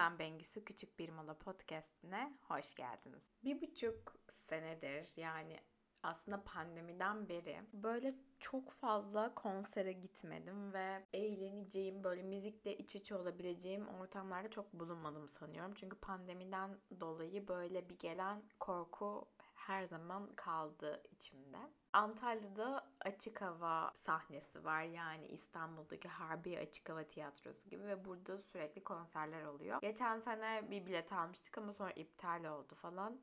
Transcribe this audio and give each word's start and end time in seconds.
ben 0.00 0.18
Bengüsü 0.18 0.64
Küçük 0.64 0.98
Bir 0.98 1.08
Mola 1.08 1.34
Podcast'ine 1.34 2.38
hoş 2.48 2.74
geldiniz. 2.74 3.22
Bir 3.44 3.60
buçuk 3.60 4.14
senedir 4.28 5.12
yani 5.16 5.60
aslında 6.02 6.44
pandemiden 6.44 7.28
beri 7.28 7.62
böyle 7.72 8.14
çok 8.38 8.70
fazla 8.70 9.34
konsere 9.34 9.92
gitmedim 9.92 10.72
ve 10.72 11.06
eğleneceğim, 11.12 12.04
böyle 12.04 12.22
müzikle 12.22 12.76
iç 12.76 12.96
içe 12.96 13.16
olabileceğim 13.16 13.88
ortamlarda 13.88 14.50
çok 14.50 14.72
bulunmadım 14.72 15.28
sanıyorum. 15.28 15.72
Çünkü 15.74 15.96
pandemiden 15.96 16.78
dolayı 17.00 17.48
böyle 17.48 17.88
bir 17.88 17.98
gelen 17.98 18.42
korku 18.60 19.28
her 19.54 19.84
zaman 19.84 20.34
kaldı 20.36 21.02
içimde. 21.10 21.58
Antalya'da 21.92 22.89
açık 23.04 23.42
hava 23.42 23.92
sahnesi 23.94 24.64
var. 24.64 24.82
Yani 24.82 25.26
İstanbul'daki 25.26 26.08
Harbi 26.08 26.58
Açık 26.58 26.88
Hava 26.88 27.04
Tiyatrosu 27.04 27.68
gibi 27.70 27.84
ve 27.84 28.04
burada 28.04 28.38
sürekli 28.38 28.84
konserler 28.84 29.44
oluyor. 29.44 29.80
Geçen 29.80 30.20
sene 30.20 30.70
bir 30.70 30.86
bilet 30.86 31.12
almıştık 31.12 31.58
ama 31.58 31.72
sonra 31.72 31.90
iptal 31.90 32.44
oldu 32.44 32.74
falan. 32.74 33.20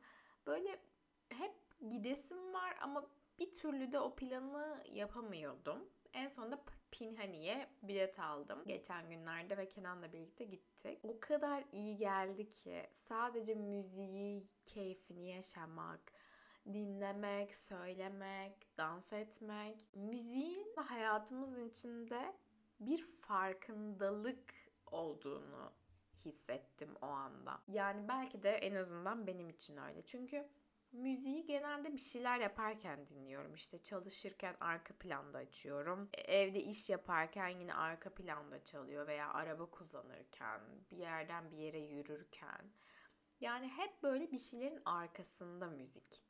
Böyle 0.48 0.80
hep 1.30 1.54
gidesim 1.90 2.54
var 2.54 2.78
ama 2.82 3.08
bir 3.40 3.54
türlü 3.54 3.92
de 3.92 4.00
o 4.00 4.16
planı 4.16 4.84
yapamıyordum. 4.92 5.90
En 6.14 6.28
sonunda 6.28 6.64
Pinhani'ye 6.92 7.70
bilet 7.82 8.20
aldım. 8.20 8.64
Geçen 8.68 9.10
günlerde 9.10 9.58
ve 9.58 9.70
Kenan'la 9.70 10.14
birlikte 10.14 10.46
gittik. 10.46 11.00
O 11.04 11.20
kadar 11.20 11.64
iyi 11.72 11.98
geldi 11.98 12.52
ki 12.52 12.90
sadece 12.94 13.56
müziği, 13.56 14.48
keyfini 14.66 15.30
yaşamak, 15.30 16.14
dinlemek, 16.74 17.56
söylemek, 17.56 18.78
dans 18.78 19.14
etmek, 19.14 19.96
müziğin 19.96 20.74
hayatımızın 20.76 21.70
içinde 21.70 22.36
bir 22.80 23.06
farkındalık 23.20 24.54
olduğunu 24.86 25.74
hissettim 26.26 26.96
o 27.02 27.06
anda. 27.06 27.62
Yani 27.68 28.08
belki 28.08 28.44
de 28.44 28.52
en 28.52 28.76
azından 28.76 29.28
benim 29.28 29.50
için 29.50 29.78
öyle. 29.78 30.06
Çünkü 30.06 30.50
müziği 30.92 31.46
genelde 31.46 31.94
bir 31.94 32.02
şeyler 32.02 32.40
yaparken 32.40 33.08
dinliyorum. 33.08 33.54
İşte 33.54 33.84
çalışırken 33.84 34.56
arka 34.60 34.94
planda 34.94 35.38
açıyorum. 35.38 36.10
E, 36.14 36.22
evde 36.22 36.64
iş 36.64 36.90
yaparken 36.90 37.48
yine 37.48 37.74
arka 37.74 38.14
planda 38.14 38.64
çalıyor 38.64 39.08
veya 39.08 39.34
araba 39.34 39.66
kullanırken, 39.66 40.62
bir 40.92 40.98
yerden 40.98 41.52
bir 41.52 41.58
yere 41.58 41.80
yürürken. 41.80 42.72
Yani 43.40 43.68
hep 43.68 44.04
böyle 44.04 44.32
bir 44.32 44.38
şeylerin 44.38 44.82
arkasında 44.86 45.68
müzik. 45.68 46.27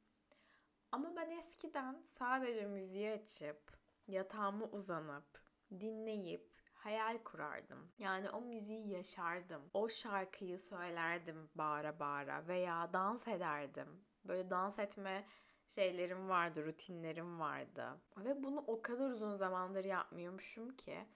Ama 0.92 1.16
ben 1.16 1.30
eskiden 1.30 2.04
sadece 2.08 2.66
müziği 2.66 3.12
açıp, 3.12 3.78
yatağıma 4.08 4.66
uzanıp, 4.66 5.42
dinleyip, 5.80 6.52
hayal 6.74 7.18
kurardım. 7.24 7.92
Yani 8.00 8.30
o 8.30 8.42
müziği 8.42 8.90
yaşardım. 8.90 9.62
O 9.74 9.90
şarkıyı 9.90 10.60
söylerdim 10.60 11.50
bağıra 11.56 12.00
bağıra 12.00 12.48
veya 12.48 12.94
dans 12.94 13.28
ederdim. 13.28 14.06
Böyle 14.26 14.50
dans 14.50 14.80
etme 14.80 15.28
şeylerim 15.68 16.30
vardı, 16.30 16.66
rutinlerim 16.66 17.40
vardı. 17.40 18.02
Ve 18.18 18.44
bunu 18.44 18.64
o 18.68 18.82
kadar 18.82 19.10
uzun 19.10 19.36
zamandır 19.36 19.86
yapmıyormuşum 19.86 20.70
ki 20.70 21.08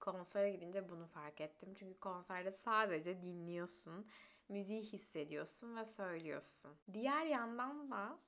konsere 0.00 0.50
gidince 0.50 0.88
bunu 0.88 1.06
fark 1.06 1.40
ettim. 1.40 1.74
Çünkü 1.74 2.00
konserde 2.00 2.52
sadece 2.52 3.22
dinliyorsun, 3.22 4.06
müziği 4.48 4.82
hissediyorsun 4.82 5.76
ve 5.76 5.86
söylüyorsun. 5.86 6.76
Diğer 6.92 7.26
yandan 7.26 7.90
da 7.90 8.18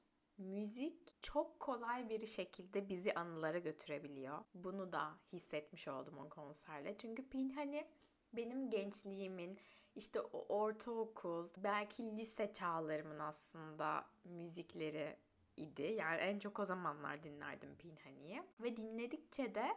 müzik 0.41 1.23
çok 1.23 1.61
kolay 1.61 2.09
bir 2.09 2.27
şekilde 2.27 2.89
bizi 2.89 3.15
anılara 3.15 3.59
götürebiliyor. 3.59 4.39
Bunu 4.55 4.93
da 4.93 5.19
hissetmiş 5.33 5.89
oldum 5.89 6.19
o 6.19 6.29
konserle. 6.29 6.99
Çünkü 6.99 7.29
Pinhani 7.29 7.87
benim 8.33 8.71
gençliğimin 8.71 9.59
işte 9.95 10.21
o 10.21 10.47
ortaokul, 10.49 11.49
belki 11.57 12.17
lise 12.17 12.53
çağlarımın 12.53 13.19
aslında 13.19 14.07
müzikleri 14.25 15.17
idi. 15.57 15.83
Yani 15.83 16.17
en 16.17 16.39
çok 16.39 16.59
o 16.59 16.65
zamanlar 16.65 17.23
dinlerdim 17.23 17.77
Pinhani'yi. 17.77 18.43
Ve 18.61 18.77
dinledikçe 18.77 19.55
de 19.55 19.77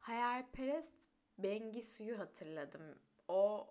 hayalperest 0.00 0.92
Bengi 1.38 1.82
Su'yu 1.82 2.18
hatırladım. 2.18 2.98
O 3.28 3.66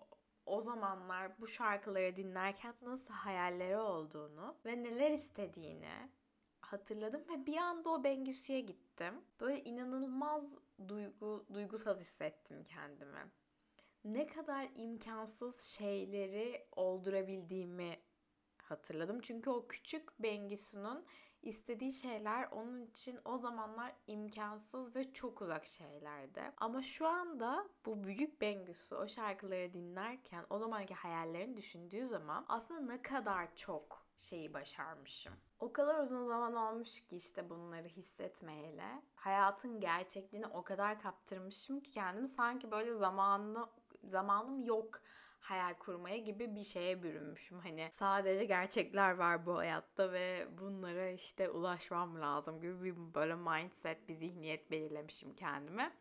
o 0.45 0.61
zamanlar 0.61 1.41
bu 1.41 1.47
şarkıları 1.47 2.15
dinlerken 2.15 2.73
nasıl 2.81 3.13
hayalleri 3.13 3.77
olduğunu 3.77 4.55
ve 4.65 4.83
neler 4.83 5.11
istediğini 5.11 6.09
hatırladım 6.71 7.21
ve 7.29 7.45
bir 7.45 7.57
anda 7.57 7.89
o 7.89 8.03
Bengüsü'ye 8.03 8.61
gittim. 8.61 9.13
Böyle 9.39 9.63
inanılmaz 9.63 10.43
duygu 10.87 11.45
duygusal 11.53 11.99
hissettim 11.99 12.63
kendimi. 12.63 13.31
Ne 14.03 14.27
kadar 14.27 14.69
imkansız 14.75 15.61
şeyleri 15.61 16.67
oldurabildiğimi 16.71 17.99
hatırladım. 18.61 19.19
Çünkü 19.21 19.49
o 19.49 19.67
küçük 19.67 20.19
Bengisu'nun 20.19 21.05
istediği 21.41 21.91
şeyler 21.91 22.47
onun 22.51 22.81
için 22.85 23.19
o 23.25 23.37
zamanlar 23.37 23.93
imkansız 24.07 24.95
ve 24.95 25.13
çok 25.13 25.41
uzak 25.41 25.65
şeylerdi. 25.65 26.41
Ama 26.57 26.81
şu 26.81 27.07
anda 27.07 27.69
bu 27.85 28.03
büyük 28.03 28.41
Bengisu 28.41 28.95
o 28.95 29.07
şarkıları 29.07 29.73
dinlerken 29.73 30.45
o 30.49 30.59
zamanki 30.59 30.93
hayallerini 30.93 31.57
düşündüğü 31.57 32.07
zaman 32.07 32.45
aslında 32.47 32.81
ne 32.81 33.01
kadar 33.01 33.55
çok 33.55 34.05
şeyi 34.19 34.53
başarmışım. 34.53 35.33
O 35.59 35.73
kadar 35.73 36.03
uzun 36.03 36.27
zaman 36.27 36.55
olmuş 36.55 37.07
ki 37.07 37.15
işte 37.15 37.49
bunları 37.49 37.87
hissetmeyeli. 37.87 39.01
Hayatın 39.15 39.79
gerçekliğini 39.79 40.47
o 40.47 40.63
kadar 40.63 41.01
kaptırmışım 41.01 41.79
ki 41.79 41.91
kendimi 41.91 42.27
sanki 42.27 42.71
böyle 42.71 42.93
zamanlı, 42.93 43.69
zamanım 44.03 44.63
yok 44.63 45.01
hayal 45.39 45.73
kurmaya 45.73 46.17
gibi 46.17 46.55
bir 46.55 46.63
şeye 46.63 47.03
bürünmüşüm. 47.03 47.59
Hani 47.59 47.89
sadece 47.91 48.45
gerçekler 48.45 49.11
var 49.11 49.45
bu 49.45 49.57
hayatta 49.57 50.11
ve 50.11 50.47
bunlara 50.61 51.09
işte 51.09 51.49
ulaşmam 51.49 52.21
lazım 52.21 52.61
gibi 52.61 52.83
bir 52.83 53.13
böyle 53.13 53.35
mindset, 53.35 54.09
bir 54.09 54.13
zihniyet 54.13 54.71
belirlemişim 54.71 55.35
kendime. 55.35 55.91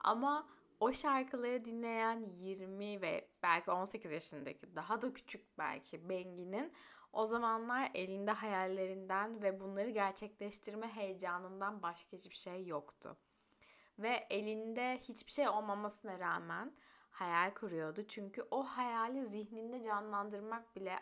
Ama 0.00 0.46
o 0.80 0.92
şarkıları 0.92 1.64
dinleyen 1.64 2.26
20 2.40 3.02
ve 3.02 3.28
belki 3.42 3.70
18 3.70 4.10
yaşındaki 4.10 4.76
daha 4.76 5.02
da 5.02 5.12
küçük 5.12 5.58
belki 5.58 6.08
Bengi'nin 6.08 6.72
o 7.16 7.26
zamanlar 7.26 7.90
elinde 7.94 8.30
hayallerinden 8.30 9.42
ve 9.42 9.60
bunları 9.60 9.90
gerçekleştirme 9.90 10.88
heyecanından 10.88 11.82
başka 11.82 12.16
hiçbir 12.16 12.34
şey 12.34 12.66
yoktu. 12.66 13.16
Ve 13.98 14.26
elinde 14.30 14.98
hiçbir 14.98 15.32
şey 15.32 15.48
olmamasına 15.48 16.18
rağmen 16.18 16.76
hayal 17.10 17.54
kuruyordu. 17.54 18.06
Çünkü 18.08 18.46
o 18.50 18.62
hayali 18.62 19.26
zihninde 19.26 19.82
canlandırmak 19.82 20.76
bile 20.76 20.98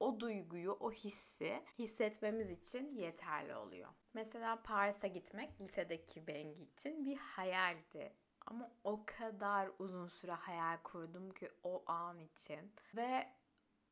o 0.00 0.20
duyguyu, 0.20 0.72
o 0.72 0.92
hissi 0.92 1.64
hissetmemiz 1.78 2.50
için 2.50 2.94
yeterli 2.94 3.54
oluyor. 3.54 3.90
Mesela 4.14 4.62
Paris'e 4.62 5.08
gitmek 5.08 5.60
lisedeki 5.60 6.26
Bengi 6.26 6.62
için 6.62 7.04
bir 7.04 7.16
hayaldi. 7.16 8.12
Ama 8.46 8.70
o 8.84 9.02
kadar 9.06 9.70
uzun 9.78 10.06
süre 10.06 10.32
hayal 10.32 10.76
kurdum 10.82 11.30
ki 11.30 11.48
o 11.62 11.82
an 11.86 12.18
için. 12.18 12.72
Ve 12.96 13.39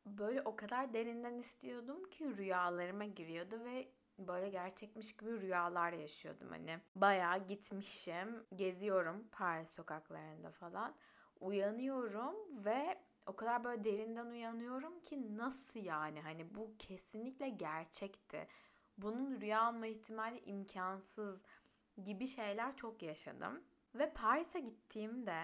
böyle 0.07 0.43
o 0.43 0.57
kadar 0.57 0.93
derinden 0.93 1.39
istiyordum 1.39 2.11
ki 2.11 2.37
rüyalarıma 2.37 3.05
giriyordu 3.05 3.65
ve 3.65 3.89
böyle 4.19 4.49
gerçekmiş 4.49 5.17
gibi 5.17 5.41
rüyalar 5.41 5.93
yaşıyordum 5.93 6.49
hani. 6.49 6.79
Bayağı 6.97 7.47
gitmişim, 7.47 8.47
geziyorum 8.55 9.29
Paris 9.33 9.71
sokaklarında 9.71 10.51
falan. 10.51 10.95
Uyanıyorum 11.41 12.65
ve 12.65 12.99
o 13.27 13.37
kadar 13.37 13.65
böyle 13.65 13.85
derinden 13.85 14.27
uyanıyorum 14.27 15.01
ki 15.01 15.37
nasıl 15.37 15.81
yani 15.81 16.21
hani 16.21 16.55
bu 16.55 16.75
kesinlikle 16.79 17.49
gerçekti. 17.49 18.47
Bunun 18.99 19.41
rüya 19.41 19.71
olma 19.71 19.87
ihtimali 19.87 20.41
imkansız 20.41 21.43
gibi 22.05 22.27
şeyler 22.27 22.77
çok 22.77 23.03
yaşadım. 23.03 23.65
Ve 23.95 24.13
Paris'e 24.13 24.61
gittiğimde 24.61 25.43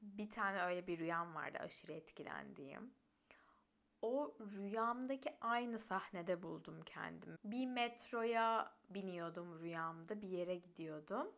bir 0.00 0.30
tane 0.30 0.62
öyle 0.62 0.86
bir 0.86 0.98
rüyam 0.98 1.34
vardı 1.34 1.58
aşırı 1.60 1.92
etkilendiğim. 1.92 2.94
O 4.02 4.34
rüyamdaki 4.40 5.34
aynı 5.40 5.78
sahnede 5.78 6.42
buldum 6.42 6.82
kendim. 6.86 7.38
Bir 7.44 7.66
metroya 7.66 8.72
biniyordum 8.90 9.60
rüyamda, 9.60 10.22
bir 10.22 10.28
yere 10.28 10.54
gidiyordum. 10.54 11.32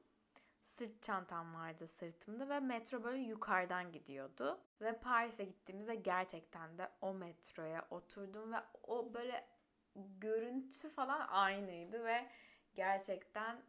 Sırt 0.63 1.03
çantam 1.03 1.55
vardı 1.55 1.87
sırtımda 1.87 2.49
ve 2.49 2.61
metro 2.61 3.05
böyle 3.05 3.23
yukarıdan 3.23 3.93
gidiyordu. 3.93 4.61
Ve 4.81 4.99
Paris'e 4.99 5.45
gittiğimizde 5.45 5.95
gerçekten 5.95 6.79
de 6.79 6.91
o 7.01 7.15
metroya 7.15 7.87
oturdum 7.91 8.53
ve 8.53 8.57
o 8.83 9.15
böyle 9.15 9.49
görüntü 9.97 10.89
falan 10.89 11.29
aynıydı 11.29 12.05
ve 12.05 12.31
gerçekten 12.75 13.63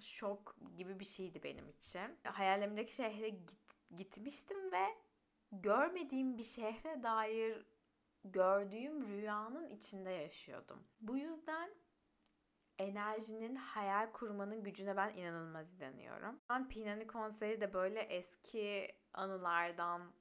şok 0.00 0.56
gibi 0.76 1.00
bir 1.00 1.04
şeydi 1.04 1.42
benim 1.42 1.68
için. 1.68 2.18
Hayalimdeki 2.24 2.94
şehre 2.94 3.28
git, 3.28 3.56
gitmiştim 3.96 4.72
ve 4.72 4.86
görmediğim 5.52 6.38
bir 6.38 6.42
şehre 6.42 7.02
dair 7.02 7.66
gördüğüm 8.32 9.08
rüyanın 9.08 9.68
içinde 9.68 10.10
yaşıyordum. 10.10 10.86
Bu 11.00 11.16
yüzden 11.16 11.70
enerjinin 12.78 13.54
hayal 13.56 14.12
kurmanın 14.12 14.62
gücüne 14.62 14.96
ben 14.96 15.16
inanılmaz 15.16 15.74
inanıyorum. 15.74 16.40
Ben 16.50 16.68
Pinani 16.68 17.06
konseri 17.06 17.60
de 17.60 17.74
böyle 17.74 18.00
eski 18.00 18.94
anılardan 19.12 20.12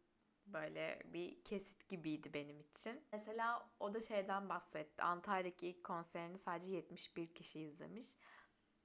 Böyle 0.46 1.02
bir 1.06 1.44
kesit 1.44 1.90
gibiydi 1.90 2.34
benim 2.34 2.60
için. 2.60 3.04
Mesela 3.12 3.69
o 3.80 3.94
da 3.94 4.02
şeyden 4.02 4.50
bahsetti. 4.50 5.04
Antalya'daki 5.04 5.68
ilk 5.68 5.84
konserini 5.84 6.40
sadece 6.40 6.72
71 6.72 7.34
kişi 7.34 7.60
izlemiş. 7.60 8.06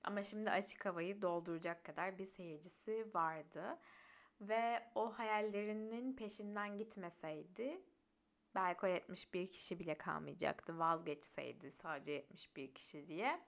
Ama 0.02 0.22
şimdi 0.22 0.50
açık 0.50 0.86
havayı 0.86 1.22
dolduracak 1.22 1.84
kadar 1.84 2.18
bir 2.18 2.26
seyircisi 2.26 3.10
vardı. 3.14 3.78
Ve 4.40 4.90
o 4.94 5.18
hayallerinin 5.18 6.16
peşinden 6.16 6.78
gitmeseydi 6.78 7.82
belki 8.54 8.86
o 8.86 8.88
71 8.88 9.52
kişi 9.52 9.78
bile 9.78 9.98
kalmayacaktı 9.98 10.78
vazgeçseydi 10.78 11.72
sadece 11.82 12.12
71 12.12 12.74
kişi 12.74 13.08
diye. 13.08 13.40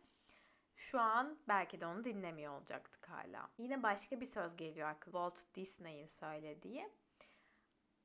Şu 0.77 1.01
an 1.01 1.39
belki 1.49 1.81
de 1.81 1.87
onu 1.87 2.05
dinlemiyor 2.05 2.53
olacaktık 2.53 3.09
hala. 3.09 3.51
Yine 3.59 3.83
başka 3.83 4.21
bir 4.21 4.27
söz 4.27 4.57
geliyor 4.57 4.89
aklıma. 4.89 5.31
Walt 5.31 5.55
Disney'in 5.55 6.07
söylediği. 6.07 6.91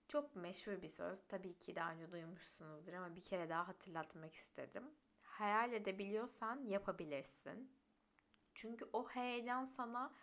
Çok 0.08 0.36
meşhur 0.36 0.82
bir 0.82 0.90
söz. 0.90 1.28
Tabii 1.28 1.60
ki 1.60 1.76
daha 1.76 1.92
önce 1.92 2.12
duymuşsunuzdur 2.12 2.94
ama 2.94 3.16
bir 3.16 3.24
kere 3.24 3.50
daha 3.50 3.68
hatırlatmak 3.68 4.34
istedim. 4.34 4.84
Hayal 5.22 5.74
edebiliyorsan 5.74 6.64
yapabilirsin. 6.66 7.72
Çünkü 8.54 8.90
o 8.94 9.10
heyecan 9.10 9.66
sana 9.66 10.14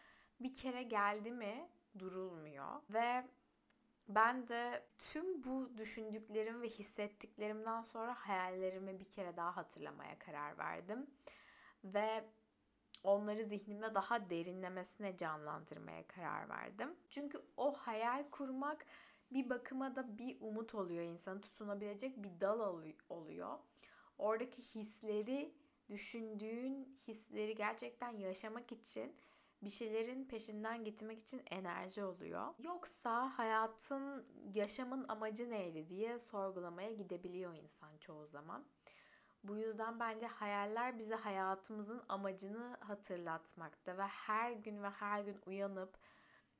bir 0.41 0.55
kere 0.55 0.83
geldi 0.83 1.31
mi 1.31 1.69
durulmuyor. 1.99 2.83
Ve 2.91 3.25
ben 4.09 4.49
de 4.49 4.87
tüm 4.99 5.45
bu 5.45 5.71
düşündüklerim 5.77 6.63
ve 6.63 6.69
hissettiklerimden 6.69 7.83
sonra 7.83 8.15
hayallerimi 8.15 9.01
bir 9.01 9.11
kere 9.11 9.37
daha 9.37 9.57
hatırlamaya 9.57 10.19
karar 10.19 10.59
verdim. 10.59 11.07
Ve 11.85 12.25
onları 13.03 13.45
zihnimde 13.45 13.95
daha 13.95 14.31
derinlemesine 14.31 15.17
canlandırmaya 15.17 16.07
karar 16.07 16.49
verdim. 16.49 16.97
Çünkü 17.11 17.43
o 17.57 17.73
hayal 17.73 18.31
kurmak 18.31 18.87
bir 19.31 19.51
bakıma 19.51 19.97
da 19.97 20.19
bir 20.19 20.37
umut 20.41 20.75
oluyor 20.75 21.03
insanı 21.03 21.41
tutunabilecek 21.41 22.23
bir 22.23 22.41
dal 22.41 22.61
oluyor. 23.09 23.59
Oradaki 24.19 24.63
hisleri, 24.63 25.55
düşündüğün 25.89 26.99
hisleri 27.09 27.55
gerçekten 27.55 28.11
yaşamak 28.11 28.73
için 28.73 29.17
bir 29.65 29.71
şeylerin 29.71 30.25
peşinden 30.25 30.85
gitmek 30.85 31.19
için 31.19 31.43
enerji 31.51 32.05
oluyor. 32.05 32.55
Yoksa 32.59 33.39
hayatın, 33.39 34.27
yaşamın 34.55 35.09
amacı 35.09 35.51
neydi 35.51 35.89
diye 35.89 36.19
sorgulamaya 36.19 36.93
gidebiliyor 36.93 37.55
insan 37.55 37.99
çoğu 37.99 38.27
zaman. 38.27 38.65
Bu 39.45 39.57
yüzden 39.57 40.01
bence 40.01 40.27
hayaller 40.27 40.99
bize 40.99 41.15
hayatımızın 41.15 42.03
amacını 42.09 42.77
hatırlatmakta 42.81 43.99
ve 43.99 44.03
her 44.03 44.53
gün 44.53 44.83
ve 44.83 44.91
her 44.91 45.21
gün 45.21 45.41
uyanıp 45.47 45.99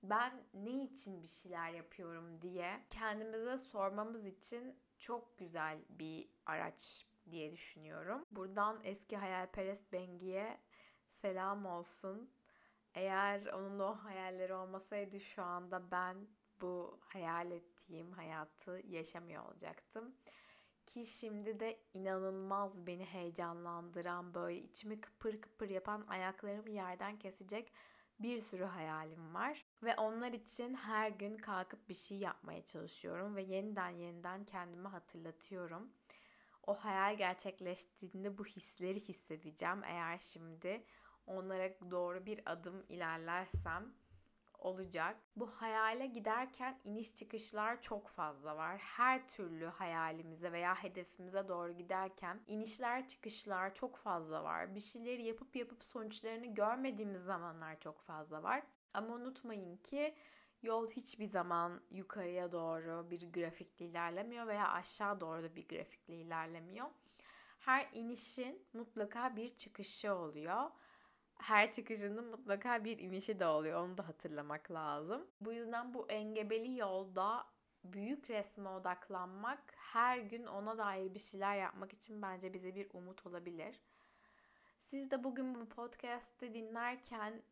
ben 0.03 0.43
ne 0.55 0.85
için 0.85 1.23
bir 1.23 1.29
şeyler 1.29 1.71
yapıyorum 1.71 2.43
diye 2.43 2.81
kendimize 2.91 3.59
sormamız 3.59 4.27
için 4.27 4.79
çok 4.99 5.39
güzel 5.39 5.79
bir 5.89 6.29
araç 6.47 7.07
diye 7.31 7.53
düşünüyorum. 7.53 8.25
Buradan 8.31 8.81
eski 8.85 9.17
hayalperest 9.17 9.93
Bengi'ye 9.93 10.59
selam 11.23 11.67
olsun. 11.67 12.31
Eğer 12.95 13.47
onun 13.47 13.79
o 13.79 13.95
hayalleri 13.95 14.55
olmasaydı 14.55 15.21
şu 15.21 15.43
anda 15.43 15.91
ben 15.91 16.17
bu 16.61 17.01
hayal 17.01 17.51
ettiğim 17.51 18.13
hayatı 18.13 18.81
yaşamıyor 18.85 19.45
olacaktım. 19.45 20.15
Ki 20.87 21.07
şimdi 21.07 21.61
de 21.61 21.81
inanılmaz 21.95 22.87
beni 22.87 23.05
heyecanlandıran 23.05 24.35
böyle 24.35 24.59
içimi 24.59 25.01
kıpır 25.01 25.41
kıpır 25.41 25.71
yapan 25.71 26.05
ayaklarımı 26.09 26.71
yerden 26.71 27.19
kesecek 27.19 27.73
bir 28.19 28.41
sürü 28.41 28.65
hayalim 28.65 29.35
var. 29.35 29.65
Ve 29.83 29.95
onlar 29.95 30.33
için 30.33 30.75
her 30.75 31.11
gün 31.11 31.37
kalkıp 31.37 31.89
bir 31.89 31.95
şey 31.95 32.19
yapmaya 32.19 32.67
çalışıyorum 32.67 33.37
ve 33.37 33.43
yeniden 33.43 33.89
yeniden 33.89 34.45
kendime 34.45 34.89
hatırlatıyorum. 34.89 35.93
O 36.67 36.75
hayal 36.75 37.17
gerçekleştiğinde 37.17 38.39
bu 38.39 38.45
hisleri 38.45 39.01
hissedeceğim 39.01 39.85
eğer 39.85 40.19
şimdi 40.19 40.85
onlara 41.27 41.71
doğru 41.91 42.27
bir 42.27 42.41
adım 42.47 42.85
ilerlersem 42.89 43.95
olacak. 44.65 45.17
Bu 45.37 45.47
hayale 45.47 46.07
giderken 46.07 46.81
iniş 46.85 47.15
çıkışlar 47.15 47.83
çok 47.83 48.09
fazla 48.09 48.57
var. 48.57 48.79
Her 48.79 49.29
türlü 49.29 49.67
hayalimize 49.67 50.53
veya 50.53 50.75
hedefimize 50.75 51.49
doğru 51.49 51.73
giderken 51.73 52.41
inişler 52.47 53.09
çıkışlar 53.09 53.75
çok 53.75 53.97
fazla 53.97 54.45
var. 54.45 54.75
Bir 54.75 54.81
şeyleri 54.81 55.23
yapıp 55.23 55.57
yapıp 55.57 55.85
sonuçlarını 55.85 56.55
görmediğimiz 56.55 57.23
zamanlar 57.23 57.81
çok 57.81 58.01
fazla 58.01 58.43
var. 58.43 58.63
Ama 58.95 59.15
unutmayın 59.15 59.77
ki 59.77 60.15
yol 60.63 60.91
hiçbir 60.91 61.27
zaman 61.27 61.81
yukarıya 61.91 62.53
doğru 62.53 63.11
bir 63.11 63.33
grafikle 63.33 63.85
ilerlemiyor 63.85 64.47
veya 64.47 64.69
aşağı 64.69 65.21
doğru 65.21 65.43
da 65.43 65.57
bir 65.57 65.69
grafikle 65.69 66.15
ilerlemiyor. 66.15 66.87
Her 67.59 67.89
inişin 67.93 68.67
mutlaka 68.73 69.37
bir 69.37 69.57
çıkışı 69.57 70.15
oluyor 70.15 70.71
her 71.39 71.73
çıkışının 71.73 72.31
mutlaka 72.31 72.85
bir 72.85 72.99
inişi 72.99 73.41
de 73.41 73.47
oluyor. 73.47 73.81
Onu 73.81 73.99
da 73.99 74.09
hatırlamak 74.09 74.71
lazım. 74.71 75.27
Bu 75.41 75.53
yüzden 75.53 75.95
bu 75.95 76.11
engebeli 76.11 76.79
yolda 76.79 77.47
büyük 77.85 78.31
resme 78.31 78.69
odaklanmak, 78.69 79.75
her 79.77 80.19
gün 80.19 80.47
ona 80.47 80.79
dair 80.79 81.15
bir 81.15 81.19
şeyler 81.19 81.57
yapmak 81.57 81.93
için 81.93 82.23
bence 82.23 82.55
bize 82.55 82.75
bir 82.75 82.89
umut 82.93 83.27
olabilir. 83.27 83.81
Siz 84.79 85.11
de 85.11 85.25
bugün 85.25 85.55
bu 85.55 85.69
podcast'te 85.69 86.55
dinlerken 86.55 87.43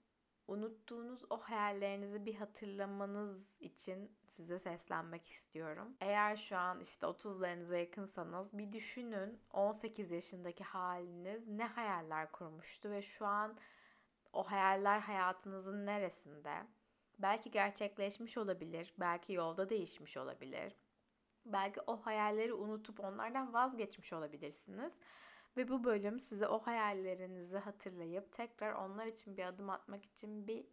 unuttuğunuz 0.49 1.25
o 1.31 1.37
hayallerinizi 1.37 2.27
bir 2.27 2.35
hatırlamanız 2.35 3.57
için 3.61 4.13
size 4.29 4.59
seslenmek 4.59 5.27
istiyorum. 5.27 5.97
Eğer 6.01 6.37
şu 6.37 6.57
an 6.57 6.81
işte 6.81 7.07
30'larınıza 7.07 7.77
yakınsanız 7.77 8.59
bir 8.59 8.73
düşünün 8.73 9.41
18 9.53 10.11
yaşındaki 10.11 10.65
haliniz 10.65 11.49
ne 11.49 11.65
hayaller 11.65 12.33
kurmuştu 12.33 12.91
ve 12.91 13.03
şu 13.03 13.27
an 13.27 13.57
o 14.33 14.43
hayaller 14.43 15.01
hayatınızın 15.01 15.87
neresinde? 15.87 16.67
Belki 17.19 17.51
gerçekleşmiş 17.51 18.39
olabilir, 18.39 18.95
belki 18.99 19.33
yolda 19.33 19.71
değişmiş 19.71 20.17
olabilir. 20.17 20.77
Belki 21.47 21.81
o 21.87 21.97
hayalleri 21.97 22.55
unutup 22.55 23.01
onlardan 23.01 23.53
vazgeçmiş 23.53 24.13
olabilirsiniz. 24.13 24.93
Ve 25.57 25.69
bu 25.69 25.85
bölüm 25.85 26.21
size 26.21 26.49
o 26.49 26.59
hayallerinizi 26.59 27.59
hatırlayıp 27.59 28.33
tekrar 28.33 28.73
onlar 28.73 29.07
için 29.07 29.37
bir 29.37 29.45
adım 29.45 29.71
atmak 29.71 30.07
için 30.07 30.47
bir 30.47 30.67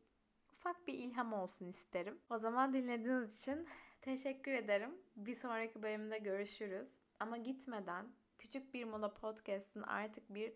ufak 0.52 0.88
bir 0.88 0.94
ilham 0.94 1.34
olsun 1.34 1.68
isterim. 1.68 2.20
O 2.30 2.38
zaman 2.38 2.74
dinlediğiniz 2.74 3.42
için 3.42 3.68
teşekkür 4.02 4.52
ederim. 4.52 4.92
Bir 5.16 5.36
sonraki 5.36 5.84
bölümde 5.84 6.18
görüşürüz. 6.18 6.96
Ama 7.20 7.38
gitmeden 7.38 8.06
Küçük 8.40 8.74
Bir 8.74 8.84
Mola 8.84 9.14
Podcast'ın 9.14 9.82
artık 9.82 10.34
bir 10.34 10.54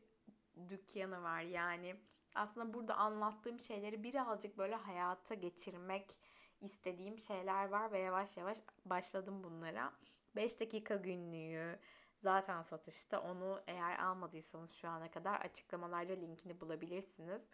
dükkanı 0.69 1.23
var. 1.23 1.41
Yani 1.41 1.95
aslında 2.35 2.73
burada 2.73 2.95
anlattığım 2.95 3.59
şeyleri 3.59 4.03
birazcık 4.03 4.57
böyle 4.57 4.75
hayata 4.75 5.35
geçirmek 5.35 6.17
istediğim 6.61 7.19
şeyler 7.19 7.69
var 7.69 7.91
ve 7.91 7.99
yavaş 7.99 8.37
yavaş 8.37 8.57
başladım 8.85 9.43
bunlara. 9.43 9.93
5 10.35 10.59
dakika 10.59 10.95
günlüğü 10.95 11.79
zaten 12.23 12.61
satışta. 12.61 13.21
Onu 13.21 13.61
eğer 13.67 13.99
almadıysanız 13.99 14.71
şu 14.71 14.89
ana 14.89 15.11
kadar 15.11 15.41
açıklamalarda 15.41 16.13
linkini 16.13 16.61
bulabilirsiniz. 16.61 17.47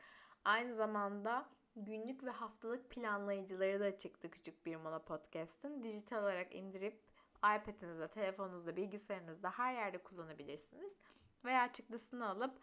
Aynı 0.46 0.76
zamanda 0.76 1.50
günlük 1.76 2.24
ve 2.24 2.30
haftalık 2.30 2.90
planlayıcıları 2.90 3.80
da 3.80 3.98
çıktı 3.98 4.32
Küçük 4.32 4.66
Bir 4.66 4.76
Mola 4.76 5.00
Podcast'ın. 5.00 5.84
Dijital 5.84 6.24
olarak 6.24 6.56
indirip 6.56 7.02
iPad'inizde, 7.38 8.08
telefonunuzda, 8.08 8.76
bilgisayarınızda 8.76 9.52
her 9.52 9.74
yerde 9.74 9.98
kullanabilirsiniz. 9.98 11.00
Veya 11.46 11.72
çıktısını 11.72 12.30
alıp 12.30 12.60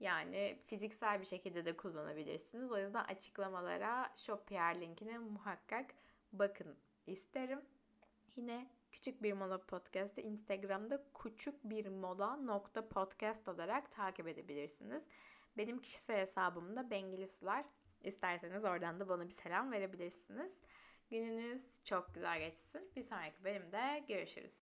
yani 0.00 0.58
fiziksel 0.66 1.20
bir 1.20 1.26
şekilde 1.26 1.64
de 1.64 1.76
kullanabilirsiniz. 1.76 2.72
O 2.72 2.78
yüzden 2.78 3.04
açıklamalara 3.04 4.12
Shopier 4.16 4.80
linkine 4.80 5.18
muhakkak 5.18 5.94
bakın 6.32 6.76
isterim. 7.06 7.60
Yine 8.36 8.70
Küçük 8.92 9.22
Bir 9.22 9.32
Mola 9.32 9.58
Podcast'ı 9.66 10.20
Instagram'da 10.20 11.04
küçük 11.22 11.64
bir 11.64 11.86
mola 11.86 12.36
nokta 12.36 12.88
podcast 12.88 13.48
olarak 13.48 13.92
takip 13.92 14.28
edebilirsiniz. 14.28 15.04
Benim 15.56 15.78
kişisel 15.78 16.20
hesabımda 16.20 16.90
Bengili 16.90 17.28
Sular. 17.28 17.64
İsterseniz 18.04 18.64
oradan 18.64 19.00
da 19.00 19.08
bana 19.08 19.26
bir 19.26 19.32
selam 19.32 19.72
verebilirsiniz. 19.72 20.58
Gününüz 21.10 21.84
çok 21.84 22.14
güzel 22.14 22.38
geçsin. 22.38 22.90
Bir 22.96 23.02
sonraki 23.02 23.44
bölümde 23.44 24.04
görüşürüz. 24.08 24.60